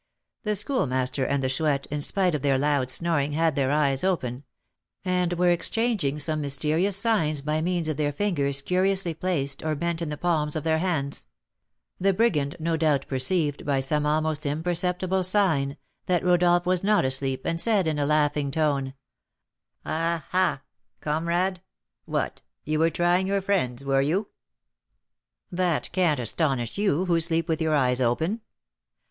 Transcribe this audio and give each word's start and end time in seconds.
The 0.45 0.55
Schoolmaster 0.55 1.23
and 1.25 1.43
the 1.43 1.47
Chouette, 1.47 1.85
in 1.91 2.01
spite 2.01 2.33
of 2.33 2.41
their 2.41 2.57
loud 2.57 2.89
snoring, 2.89 3.33
had 3.33 3.55
their 3.55 3.69
eyes 3.69 4.03
open, 4.03 4.45
and 5.05 5.33
were 5.33 5.51
exchanging 5.51 6.17
some 6.17 6.41
mysterious 6.41 6.97
signs 6.97 7.41
by 7.43 7.61
means 7.61 7.87
of 7.87 7.97
their 7.97 8.11
fingers 8.11 8.63
curiously 8.63 9.13
placed 9.13 9.63
or 9.63 9.75
bent 9.75 10.01
in 10.01 10.09
the 10.09 10.17
palms 10.17 10.55
of 10.55 10.63
their 10.63 10.79
hands. 10.79 11.25
In 11.99 12.07
an 12.07 12.15
instant 12.15 12.17
this 12.17 12.19
mute 12.19 12.19
language 12.19 12.51
ceased. 12.51 12.57
The 12.57 12.61
brigand 12.63 12.65
no 12.67 12.77
doubt 12.77 13.07
perceived, 13.07 13.65
by 13.67 13.79
some 13.79 14.05
almost 14.07 14.45
imperceptible 14.47 15.21
sign, 15.21 15.77
that 16.07 16.23
Rodolph 16.23 16.65
was 16.65 16.83
not 16.83 17.05
asleep, 17.05 17.43
and 17.45 17.61
said, 17.61 17.85
in 17.87 17.99
a 17.99 18.07
laughing 18.07 18.49
tone: 18.49 18.95
"Ah, 19.85 20.25
ah, 20.33 20.61
comrade! 20.99 21.61
what, 22.05 22.41
you 22.65 22.79
were 22.79 22.89
trying 22.89 23.27
your 23.27 23.39
friends, 23.41 23.85
were 23.85 24.01
you?" 24.01 24.29
"That 25.51 25.91
can't 25.91 26.19
astonish 26.19 26.79
you, 26.79 27.05
who 27.05 27.19
sleep 27.19 27.47
with 27.47 27.61
your 27.61 27.75
eyes 27.75 28.01
open." 28.01 28.41